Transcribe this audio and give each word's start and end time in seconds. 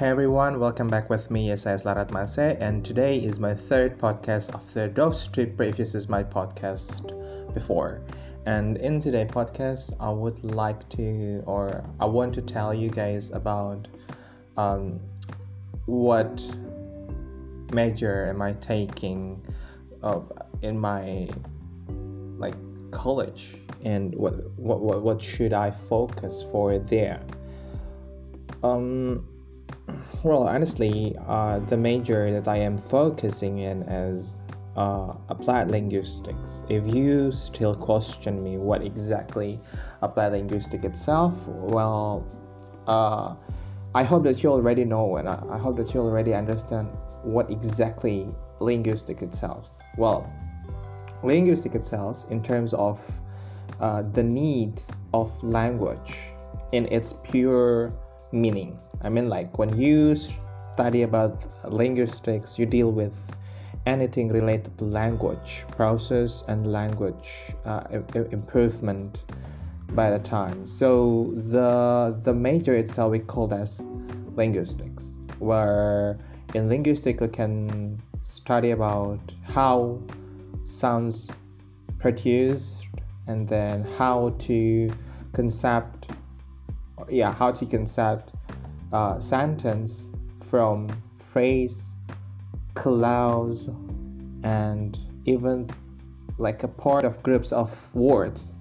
Hey 0.00 0.08
everyone, 0.08 0.58
welcome 0.58 0.88
back 0.88 1.10
with 1.10 1.30
me, 1.30 1.54
Saya 1.56 1.76
Larat 1.76 2.10
Mase, 2.10 2.56
and 2.58 2.82
today 2.82 3.18
is 3.18 3.38
my 3.38 3.52
third 3.52 3.98
podcast 3.98 4.54
after 4.54 4.88
those 4.88 5.28
two 5.28 5.46
previous 5.46 5.94
is 5.94 6.08
my 6.08 6.24
podcast 6.24 7.12
before. 7.52 8.00
And 8.46 8.78
in 8.78 8.98
today's 8.98 9.30
podcast, 9.30 9.92
I 10.00 10.08
would 10.08 10.42
like 10.42 10.88
to, 10.96 11.42
or 11.44 11.84
I 12.00 12.06
want 12.06 12.32
to 12.36 12.40
tell 12.40 12.72
you 12.72 12.88
guys 12.88 13.30
about 13.30 13.88
um, 14.56 15.00
what 15.84 16.42
major 17.74 18.26
am 18.26 18.40
I 18.40 18.54
taking 18.54 19.46
uh, 20.02 20.22
in 20.62 20.80
my 20.80 21.28
like 22.38 22.56
college, 22.90 23.54
and 23.84 24.14
what 24.14 24.50
what 24.56 24.80
what, 24.80 25.02
what 25.02 25.20
should 25.20 25.52
I 25.52 25.70
focus 25.70 26.42
for 26.50 26.78
there. 26.78 27.20
Um, 28.62 29.26
well, 30.22 30.42
honestly, 30.46 31.16
uh, 31.26 31.58
the 31.60 31.76
major 31.76 32.32
that 32.32 32.48
I 32.48 32.56
am 32.58 32.76
focusing 32.78 33.58
in 33.58 33.82
is 33.82 34.38
uh, 34.76 35.14
applied 35.28 35.70
linguistics. 35.70 36.62
If 36.68 36.94
you 36.94 37.32
still 37.32 37.74
question 37.74 38.42
me 38.42 38.56
what 38.56 38.82
exactly 38.82 39.60
applied 40.02 40.32
linguistics 40.32 40.84
itself, 40.84 41.34
well, 41.48 42.26
uh, 42.86 43.34
I 43.94 44.04
hope 44.04 44.22
that 44.24 44.42
you 44.42 44.50
already 44.50 44.84
know 44.84 45.16
and 45.16 45.28
I, 45.28 45.42
I 45.50 45.58
hope 45.58 45.76
that 45.76 45.92
you 45.94 46.00
already 46.00 46.34
understand 46.34 46.88
what 47.22 47.50
exactly 47.50 48.28
linguistic 48.60 49.22
itself. 49.22 49.78
Well, 49.96 50.30
linguistic 51.22 51.74
itself, 51.74 52.24
in 52.30 52.42
terms 52.42 52.72
of 52.74 53.00
uh, 53.80 54.02
the 54.12 54.22
need 54.22 54.80
of 55.12 55.42
language 55.42 56.16
in 56.72 56.86
its 56.86 57.14
pure 57.24 57.92
meaning 58.32 58.78
I 59.02 59.08
mean, 59.08 59.28
like 59.28 59.58
when 59.58 59.76
you 59.80 60.14
study 60.16 61.02
about 61.02 61.42
linguistics, 61.70 62.58
you 62.58 62.66
deal 62.66 62.92
with 62.92 63.14
anything 63.86 64.28
related 64.28 64.76
to 64.78 64.84
language 64.84 65.64
process 65.76 66.44
and 66.48 66.70
language 66.70 67.30
uh, 67.64 67.82
improvement 68.30 69.24
by 69.94 70.10
the 70.10 70.18
time. 70.18 70.68
So 70.68 71.32
the 71.34 72.18
the 72.22 72.32
major 72.32 72.74
itself 72.74 73.12
we 73.12 73.20
call 73.20 73.52
as 73.54 73.82
linguistics, 74.36 75.16
where 75.38 76.18
in 76.54 76.68
linguistics 76.68 77.20
we 77.20 77.28
can 77.28 78.00
study 78.22 78.70
about 78.72 79.20
how 79.44 80.00
sounds 80.64 81.30
produced 81.98 82.86
and 83.26 83.48
then 83.48 83.84
how 83.98 84.34
to 84.38 84.90
concept 85.32 86.10
yeah 87.08 87.32
how 87.32 87.50
to 87.50 87.66
concept 87.66 88.32
uh, 88.92 89.18
sentence 89.18 90.10
from 90.40 90.88
phrase, 91.32 91.94
clause, 92.74 93.68
and 94.42 94.98
even 95.26 95.68
like 96.38 96.62
a 96.62 96.68
part 96.68 97.04
of 97.04 97.22
groups 97.22 97.52
of 97.52 97.94
words 97.94 98.52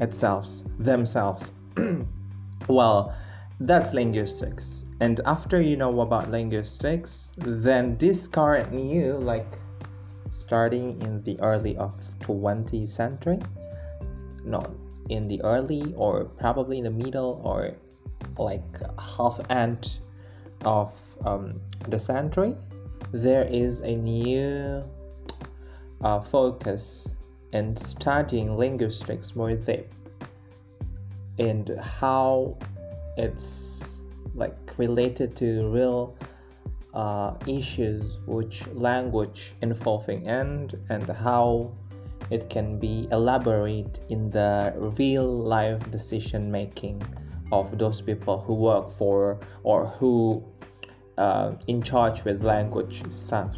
itself 0.00 0.48
themselves. 0.78 1.52
well, 2.68 3.14
that's 3.60 3.94
linguistics. 3.94 4.84
And 5.00 5.20
after 5.24 5.60
you 5.60 5.76
know 5.76 6.00
about 6.00 6.30
linguistics, 6.30 7.32
then 7.38 7.96
this 7.98 8.28
current 8.28 8.72
new 8.72 9.14
like 9.14 9.58
starting 10.30 11.00
in 11.02 11.22
the 11.24 11.38
early 11.40 11.76
of 11.76 11.92
20th 12.20 12.88
century, 12.88 13.38
not 14.44 14.70
in 15.08 15.28
the 15.28 15.42
early 15.42 15.94
or 15.96 16.24
probably 16.24 16.78
in 16.78 16.84
the 16.84 16.90
middle 16.90 17.40
or 17.44 17.74
like 18.38 18.78
half 18.98 19.40
end 19.50 19.98
of 20.64 20.92
um, 21.24 21.60
the 21.88 21.98
century, 21.98 22.54
there 23.12 23.44
is 23.44 23.80
a 23.80 23.96
new 23.96 24.84
uh, 26.02 26.20
focus 26.20 27.14
in 27.52 27.76
studying 27.76 28.56
linguistics 28.56 29.36
more 29.36 29.52
deep 29.54 29.92
and 31.38 31.78
how 31.80 32.56
it's 33.16 34.02
like 34.34 34.56
related 34.78 35.36
to 35.36 35.68
real 35.68 36.16
uh, 36.94 37.34
issues 37.46 38.18
which 38.26 38.66
language 38.68 39.54
involving 39.62 40.26
and 40.28 40.78
and 40.90 41.08
how 41.08 41.70
it 42.30 42.48
can 42.48 42.78
be 42.78 43.08
elaborate 43.10 44.00
in 44.08 44.30
the 44.30 44.72
real 44.98 45.26
life 45.26 45.90
decision 45.90 46.50
making 46.50 47.02
of 47.52 47.78
those 47.78 48.00
people 48.00 48.40
who 48.40 48.54
work 48.54 48.90
for 48.90 49.38
or 49.62 49.86
who 49.86 50.42
uh, 51.18 51.52
in 51.66 51.82
charge 51.82 52.24
with 52.24 52.42
language 52.42 53.02
stuff. 53.10 53.56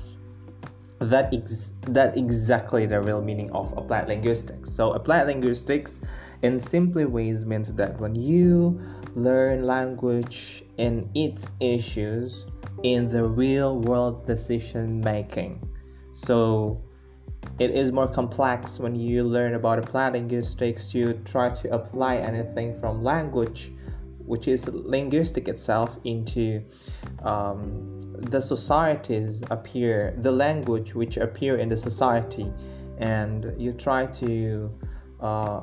That 0.99 1.33
is 1.33 1.73
that 1.89 2.17
exactly 2.17 2.87
the 2.87 3.01
real 3.01 3.23
meaning 3.23 3.51
of 3.53 3.73
applied 3.77 4.09
linguistics. 4.09 4.71
So 4.71 4.93
applied 4.93 5.27
linguistics 5.27 6.01
in 6.43 6.61
simple 6.61 7.07
ways 7.07 7.47
means 7.47 7.73
that 7.75 7.99
when 7.99 8.15
you 8.15 8.81
learn 9.15 9.65
language 9.65 10.65
and 10.79 11.09
its 11.15 11.51
issues 11.61 12.47
in 12.83 13.09
the 13.09 13.25
real 13.25 13.81
world 13.81 14.27
decision 14.27 15.01
making 15.01 15.59
so 16.13 16.84
it 17.59 17.71
is 17.71 17.93
more 17.93 18.09
complex 18.09 18.81
when 18.81 18.95
you 18.95 19.23
learn 19.23 19.55
about 19.55 19.79
applied 19.79 20.13
linguistics 20.13 20.95
you 20.95 21.13
try 21.25 21.49
to 21.51 21.73
apply 21.73 22.17
anything 22.17 22.79
from 22.79 23.03
language 23.03 23.73
which 24.27 24.49
is 24.49 24.69
linguistic 24.69 25.49
itself 25.49 25.99
into 26.05 26.63
um, 27.23 28.13
the 28.31 28.41
societies 28.41 29.43
appear 29.51 30.15
the 30.19 30.31
language 30.31 30.95
which 30.95 31.17
appear 31.17 31.57
in 31.57 31.69
the 31.69 31.77
society. 31.77 32.51
And 32.99 33.53
you 33.59 33.73
try 33.73 34.07
to 34.07 34.71
uh, 35.21 35.63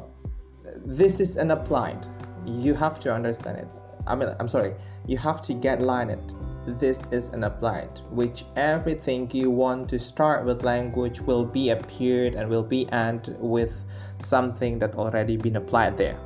this 0.85 1.19
is 1.19 1.38
an 1.38 1.51
applied. 1.51 2.06
You 2.46 2.74
have 2.75 3.00
to 3.00 3.13
understand 3.13 3.57
it. 3.57 3.68
I 4.07 4.16
mean 4.16 4.30
i'm 4.40 4.47
sorry. 4.47 4.75
You 5.07 5.18
have 5.18 5.41
to 5.41 5.53
get 5.53 5.81
line 5.81 6.09
it 6.09 6.34
this 6.66 7.02
is 7.12 7.30
an 7.30 7.44
applied 7.44 8.02
which 8.12 8.46
everything 8.56 9.30
you 9.34 9.50
want 9.50 9.90
to 9.90 9.98
start 9.98 10.46
with 10.46 10.64
language 10.64 11.20
will 11.22 11.44
be 11.44 11.70
appeared 11.70 12.36
and 12.36 12.48
will 12.50 12.64
be 12.64 12.90
end 12.92 13.36
with 13.40 13.84
something 14.20 14.78
that 14.78 14.96
already 14.96 15.38
been 15.38 15.56
applied 15.56 15.98
there 15.98 16.20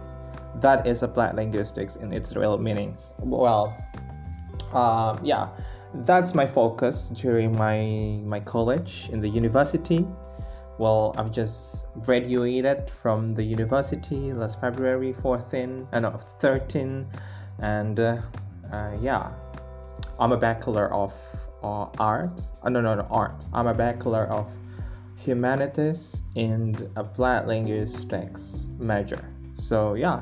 that 0.62 0.88
is 0.88 1.04
applied 1.04 1.36
linguistics 1.36 1.96
in 1.98 2.14
its 2.14 2.36
real 2.36 2.58
meanings. 2.58 3.12
Well, 3.20 3.76
uh, 4.74 5.18
yeah, 5.24 5.50
that's 5.94 6.34
my 6.34 6.48
focus 6.48 7.10
during 7.10 7.56
my 7.56 8.20
my 8.26 8.40
college 8.40 9.10
in 9.12 9.20
the 9.20 9.30
university. 9.30 10.08
Well, 10.78 11.16
I've 11.18 11.32
just 11.32 11.86
graduated 12.04 12.90
from 12.90 13.34
the 13.34 13.44
university 13.44 14.34
last 14.34 14.60
February 14.60 15.14
14, 15.14 15.88
uh, 15.94 16.00
no, 16.02 16.20
13, 16.42 17.08
and 17.60 17.98
uh, 17.98 18.18
uh, 18.74 18.92
yeah, 19.02 19.32
I'm 20.20 20.32
a 20.32 20.38
bachelor 20.38 20.94
of 20.94 21.14
uh, 21.64 21.88
arts. 22.00 22.52
Uh, 22.64 22.70
no, 22.70 22.82
no, 22.82 22.96
no, 22.96 23.08
arts. 23.10 23.50
I'm 23.54 23.68
a 23.68 23.74
bachelor 23.74 24.26
of 24.26 24.54
humanities 25.18 26.24
and 26.36 26.90
applied 26.96 27.48
linguistics 27.48 28.68
major. 28.78 29.24
So 29.56 29.96
yeah, 29.96 30.22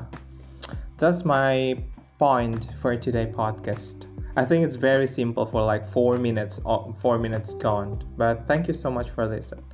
that's 0.98 1.24
my 1.24 1.76
point 2.18 2.68
for 2.80 2.96
today 2.96 3.26
podcast. 3.26 4.06
I 4.36 4.44
think 4.44 4.64
it's 4.64 4.76
very 4.76 5.06
simple 5.06 5.46
for 5.46 5.62
like 5.62 5.84
four 5.84 6.16
minutes, 6.16 6.60
four 6.96 7.18
minutes 7.18 7.54
gone. 7.54 8.02
But 8.16 8.46
thank 8.48 8.66
you 8.66 8.74
so 8.74 8.90
much 8.90 9.10
for 9.10 9.26
listening. 9.26 9.64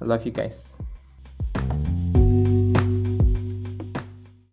I 0.00 0.04
love 0.04 0.24
you 0.24 0.32
guys. 0.32 0.76